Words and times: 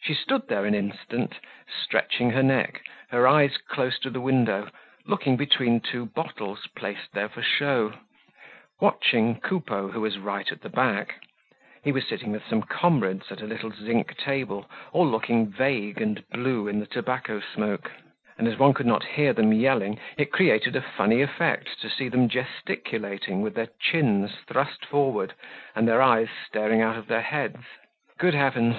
She 0.00 0.14
stood 0.14 0.46
there 0.46 0.66
an 0.66 0.74
instant 0.76 1.34
stretching 1.82 2.30
her 2.30 2.44
neck, 2.44 2.80
her 3.10 3.26
eyes 3.26 3.56
close 3.56 3.98
to 3.98 4.08
the 4.10 4.20
window, 4.20 4.68
looking 5.04 5.36
between 5.36 5.80
two 5.80 6.06
bottle 6.06 6.56
placed 6.76 7.10
there 7.12 7.28
for 7.28 7.42
show, 7.42 7.94
watching 8.80 9.40
Coupeau 9.40 9.88
who 9.88 10.00
was 10.00 10.16
right 10.16 10.52
at 10.52 10.60
the 10.60 10.68
back; 10.68 11.24
he 11.82 11.90
was 11.90 12.06
sitting 12.06 12.30
with 12.30 12.46
some 12.46 12.62
comrades 12.62 13.32
at 13.32 13.40
a 13.42 13.46
little 13.48 13.72
zinc 13.72 14.16
table, 14.16 14.70
all 14.92 15.04
looking 15.08 15.46
vague 15.48 16.00
and 16.00 16.24
blue 16.28 16.68
in 16.68 16.78
the 16.78 16.86
tobacco 16.86 17.40
smoke; 17.40 17.90
and, 18.38 18.46
as 18.46 18.56
one 18.60 18.74
could 18.74 18.86
not 18.86 19.02
hear 19.02 19.32
them 19.32 19.52
yelling, 19.52 19.98
it 20.16 20.30
created 20.30 20.76
a 20.76 20.80
funny 20.82 21.20
effect 21.20 21.80
to 21.80 21.90
see 21.90 22.08
them 22.08 22.28
gesticulating 22.28 23.40
with 23.42 23.56
their 23.56 23.70
chins 23.80 24.36
thrust 24.46 24.84
forward 24.84 25.34
and 25.74 25.88
their 25.88 26.00
eyes 26.00 26.28
starting 26.46 26.80
out 26.80 26.94
of 26.96 27.08
their 27.08 27.22
heads. 27.22 27.64
Good 28.18 28.34
heavens! 28.34 28.76